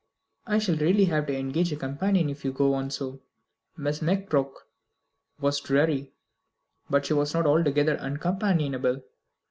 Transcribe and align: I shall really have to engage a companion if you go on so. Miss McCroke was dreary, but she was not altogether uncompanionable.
I 0.47 0.57
shall 0.57 0.77
really 0.77 1.05
have 1.05 1.27
to 1.27 1.37
engage 1.37 1.71
a 1.71 1.75
companion 1.75 2.27
if 2.27 2.43
you 2.43 2.51
go 2.51 2.73
on 2.73 2.89
so. 2.89 3.19
Miss 3.77 3.99
McCroke 3.99 4.55
was 5.39 5.61
dreary, 5.61 6.11
but 6.89 7.05
she 7.05 7.13
was 7.13 7.35
not 7.35 7.45
altogether 7.45 7.97
uncompanionable. 7.97 9.03